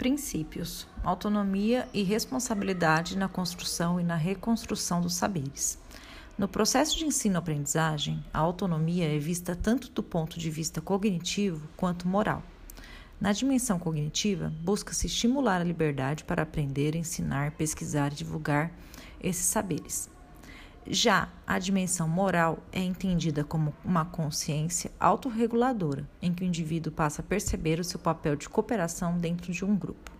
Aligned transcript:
Princípios: 0.00 0.86
autonomia 1.04 1.86
e 1.92 2.02
responsabilidade 2.02 3.18
na 3.18 3.28
construção 3.28 4.00
e 4.00 4.02
na 4.02 4.14
reconstrução 4.14 4.98
dos 4.98 5.12
saberes. 5.12 5.78
No 6.38 6.48
processo 6.48 6.96
de 6.96 7.04
ensino-aprendizagem, 7.04 8.24
a 8.32 8.38
autonomia 8.38 9.14
é 9.14 9.18
vista 9.18 9.54
tanto 9.54 9.90
do 9.90 10.02
ponto 10.02 10.38
de 10.38 10.48
vista 10.48 10.80
cognitivo 10.80 11.68
quanto 11.76 12.08
moral. 12.08 12.42
Na 13.20 13.30
dimensão 13.34 13.78
cognitiva, 13.78 14.50
busca-se 14.62 15.06
estimular 15.06 15.60
a 15.60 15.64
liberdade 15.64 16.24
para 16.24 16.44
aprender, 16.44 16.96
ensinar, 16.96 17.50
pesquisar 17.50 18.10
e 18.10 18.16
divulgar 18.16 18.72
esses 19.22 19.44
saberes. 19.44 20.08
Já 20.92 21.28
a 21.46 21.56
dimensão 21.56 22.08
moral 22.08 22.58
é 22.72 22.80
entendida 22.80 23.44
como 23.44 23.72
uma 23.84 24.04
consciência 24.04 24.90
autorreguladora, 24.98 26.04
em 26.20 26.34
que 26.34 26.42
o 26.42 26.46
indivíduo 26.46 26.90
passa 26.90 27.22
a 27.22 27.24
perceber 27.24 27.78
o 27.78 27.84
seu 27.84 28.00
papel 28.00 28.34
de 28.34 28.48
cooperação 28.48 29.16
dentro 29.16 29.52
de 29.52 29.64
um 29.64 29.76
grupo. 29.76 30.10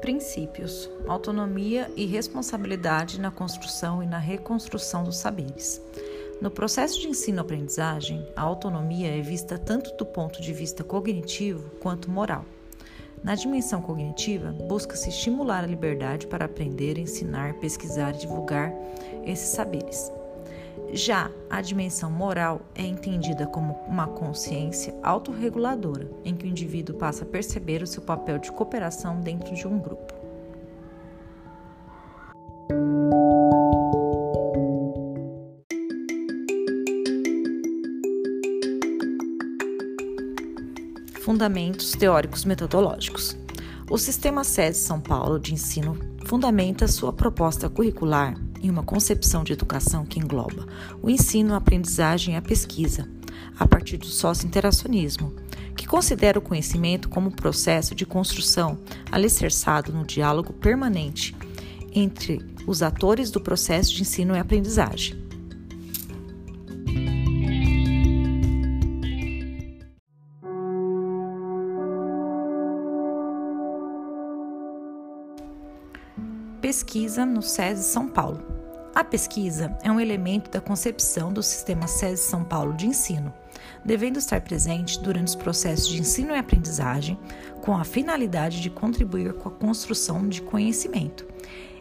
Princípios: 0.00 0.90
autonomia 1.06 1.88
e 1.94 2.06
responsabilidade 2.06 3.20
na 3.20 3.30
construção 3.30 4.02
e 4.02 4.06
na 4.06 4.18
reconstrução 4.18 5.04
dos 5.04 5.16
saberes. 5.16 5.80
No 6.40 6.50
processo 6.50 7.00
de 7.00 7.08
ensino-aprendizagem, 7.08 8.26
a 8.34 8.42
autonomia 8.42 9.16
é 9.16 9.20
vista 9.20 9.56
tanto 9.58 9.96
do 9.96 10.04
ponto 10.04 10.42
de 10.42 10.52
vista 10.52 10.82
cognitivo 10.82 11.70
quanto 11.80 12.10
moral. 12.10 12.44
Na 13.22 13.36
dimensão 13.36 13.80
cognitiva, 13.80 14.50
busca-se 14.66 15.08
estimular 15.08 15.62
a 15.62 15.66
liberdade 15.66 16.26
para 16.26 16.46
aprender, 16.46 16.98
ensinar, 16.98 17.54
pesquisar 17.54 18.14
e 18.14 18.18
divulgar 18.18 18.72
esses 19.24 19.50
saberes. 19.50 20.10
Já 20.92 21.30
a 21.48 21.62
dimensão 21.62 22.10
moral 22.10 22.60
é 22.74 22.82
entendida 22.82 23.46
como 23.46 23.74
uma 23.86 24.08
consciência 24.08 24.94
autorreguladora, 25.02 26.10
em 26.24 26.34
que 26.34 26.44
o 26.44 26.48
indivíduo 26.48 26.96
passa 26.96 27.24
a 27.24 27.26
perceber 27.26 27.82
o 27.82 27.86
seu 27.86 28.02
papel 28.02 28.38
de 28.38 28.50
cooperação 28.50 29.20
dentro 29.20 29.54
de 29.54 29.66
um 29.66 29.78
grupo. 29.78 30.12
Fundamentos 41.22 41.92
teóricos 41.92 42.44
metodológicos. 42.44 43.38
O 43.88 43.96
sistema 43.96 44.42
SESI 44.42 44.80
São 44.80 45.00
Paulo 45.00 45.38
de 45.38 45.54
ensino 45.54 45.96
fundamenta 46.26 46.88
sua 46.88 47.12
proposta 47.12 47.68
curricular 47.68 48.34
em 48.60 48.68
uma 48.68 48.82
concepção 48.82 49.44
de 49.44 49.52
educação 49.52 50.04
que 50.04 50.18
engloba 50.18 50.66
o 51.00 51.08
ensino, 51.08 51.54
a 51.54 51.58
aprendizagem 51.58 52.34
e 52.34 52.36
a 52.36 52.42
pesquisa, 52.42 53.08
a 53.56 53.64
partir 53.68 53.98
do 53.98 54.06
sócio-interacionismo, 54.06 55.32
que 55.76 55.86
considera 55.86 56.40
o 56.40 56.42
conhecimento 56.42 57.08
como 57.08 57.30
processo 57.30 57.94
de 57.94 58.04
construção 58.04 58.76
alicerçado 59.12 59.92
no 59.92 60.04
diálogo 60.04 60.52
permanente 60.52 61.36
entre 61.92 62.44
os 62.66 62.82
atores 62.82 63.30
do 63.30 63.40
processo 63.40 63.94
de 63.94 64.02
ensino 64.02 64.34
e 64.34 64.40
aprendizagem. 64.40 65.21
Pesquisa 76.62 77.26
no 77.26 77.42
SESI 77.42 77.82
São 77.82 78.06
Paulo. 78.06 78.40
A 78.94 79.02
pesquisa 79.02 79.76
é 79.82 79.90
um 79.90 79.98
elemento 79.98 80.48
da 80.48 80.60
concepção 80.60 81.32
do 81.32 81.42
sistema 81.42 81.88
SESI 81.88 82.22
São 82.22 82.44
Paulo 82.44 82.72
de 82.74 82.86
ensino, 82.86 83.34
devendo 83.84 84.20
estar 84.20 84.40
presente 84.42 85.00
durante 85.00 85.26
os 85.26 85.34
processos 85.34 85.88
de 85.88 86.00
ensino 86.00 86.30
e 86.30 86.38
aprendizagem, 86.38 87.18
com 87.62 87.76
a 87.76 87.82
finalidade 87.82 88.60
de 88.60 88.70
contribuir 88.70 89.32
com 89.32 89.48
a 89.48 89.52
construção 89.52 90.28
de 90.28 90.40
conhecimento. 90.40 91.26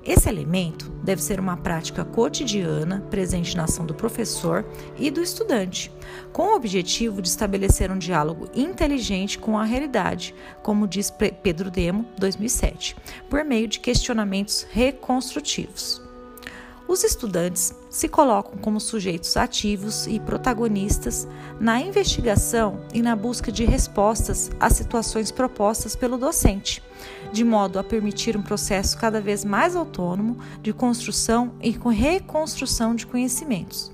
Esse 0.04 0.28
elemento 0.28 0.90
deve 1.04 1.22
ser 1.22 1.40
uma 1.40 1.56
prática 1.56 2.04
cotidiana, 2.04 3.06
presente 3.10 3.56
na 3.56 3.66
ação 3.66 3.86
do 3.86 3.94
professor 3.94 4.66
e 4.98 5.12
do 5.12 5.22
estudante, 5.22 5.92
com 6.34 6.44
o 6.48 6.56
objetivo 6.56 7.22
de 7.22 7.28
estabelecer 7.28 7.92
um 7.92 7.98
diálogo 7.98 8.50
inteligente 8.56 9.38
com 9.38 9.58
a 9.58 9.64
realidade, 9.64 10.34
como 10.64 10.88
diz 10.88 11.12
Pedro 11.12 11.70
Demo, 11.70 12.06
2007, 12.18 12.96
por 13.30 13.44
meio 13.44 13.68
de 13.68 13.80
questionamentos 13.80 14.66
reconstrutivos. 14.72 16.11
Os 16.92 17.06
estudantes 17.06 17.74
se 17.90 18.10
colocam 18.10 18.58
como 18.58 18.78
sujeitos 18.78 19.38
ativos 19.38 20.08
e 20.08 20.20
protagonistas 20.20 21.26
na 21.58 21.80
investigação 21.80 22.82
e 22.94 23.02
na 23.02 23.16
busca 23.16 23.50
de 23.50 23.64
respostas 23.64 24.52
às 24.60 24.74
situações 24.74 25.32
propostas 25.32 25.96
pelo 25.96 26.18
docente, 26.18 26.84
de 27.32 27.46
modo 27.46 27.80
a 27.80 27.84
permitir 27.84 28.36
um 28.36 28.42
processo 28.42 28.98
cada 28.98 29.22
vez 29.22 29.46
mais 29.46 29.74
autônomo 29.74 30.38
de 30.62 30.74
construção 30.74 31.54
e 31.62 31.70
reconstrução 31.70 32.94
de 32.94 33.08
conhecimentos. 33.08 33.90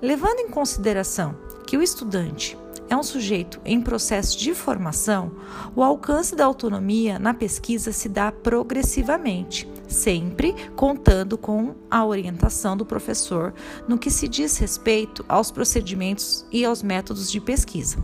Levando 0.00 0.38
em 0.38 0.48
consideração 0.48 1.34
que 1.66 1.76
o 1.76 1.82
estudante 1.82 2.56
é 2.88 2.96
um 2.96 3.02
sujeito 3.02 3.60
em 3.64 3.80
processo 3.80 4.38
de 4.38 4.54
formação, 4.54 5.32
o 5.74 5.82
alcance 5.82 6.36
da 6.36 6.44
autonomia 6.44 7.18
na 7.18 7.34
pesquisa 7.34 7.90
se 7.90 8.08
dá 8.08 8.30
progressivamente, 8.30 9.71
sempre 9.92 10.54
contando 10.74 11.38
com 11.38 11.74
a 11.90 12.04
orientação 12.04 12.76
do 12.76 12.84
professor 12.86 13.54
no 13.86 13.98
que 13.98 14.10
se 14.10 14.26
diz 14.26 14.58
respeito 14.58 15.24
aos 15.28 15.50
procedimentos 15.50 16.46
e 16.50 16.64
aos 16.64 16.82
métodos 16.82 17.30
de 17.30 17.40
pesquisa. 17.40 17.98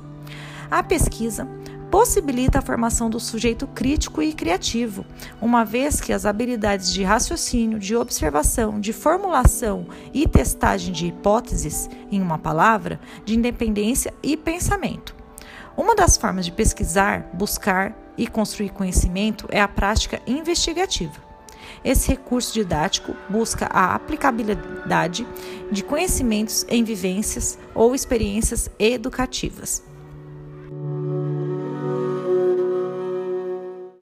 A 0.71 0.83
pesquisa 0.83 1.49
possibilita 1.91 2.59
a 2.59 2.63
formação 2.63 3.09
do 3.09 3.19
sujeito 3.19 3.67
crítico 3.67 4.23
e 4.23 4.33
criativo, 4.33 5.05
uma 5.41 5.65
vez 5.65 6.01
que 6.01 6.13
as 6.13 6.27
habilidades 6.27 6.93
de 6.93 7.03
raciocínio, 7.03 7.79
de 7.79 7.97
observação, 7.97 8.79
de 8.79 8.93
formulação 8.93 9.87
e 10.13 10.29
testagem 10.29 10.93
de 10.93 11.07
hipóteses, 11.07 11.89
em 12.11 12.21
uma 12.21 12.39
palavra, 12.39 13.01
de 13.25 13.35
independência 13.35 14.13
e 14.23 14.37
pensamento. 14.37 15.15
Uma 15.77 15.95
das 15.95 16.17
formas 16.17 16.45
de 16.45 16.53
pesquisar, 16.53 17.31
buscar 17.33 17.97
e 18.17 18.27
construir 18.27 18.71
conhecimento 18.71 19.47
é 19.49 19.61
a 19.61 19.69
prática 19.69 20.21
investigativa. 20.27 21.28
Esse 21.85 22.09
recurso 22.09 22.53
didático 22.53 23.15
busca 23.29 23.67
a 23.67 23.95
aplicabilidade 23.95 25.27
de 25.71 25.83
conhecimentos 25.83 26.65
em 26.69 26.83
vivências 26.85 27.59
ou 27.75 27.95
experiências 27.95 28.69
educativas. 28.79 29.88